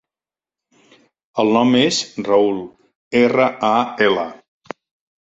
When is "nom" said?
1.59-1.77